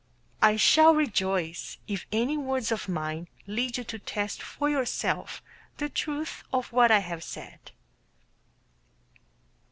[0.41, 5.43] I shall rejoice if any words of mine lead you to test for yourself
[5.77, 7.69] the truth of what I have said.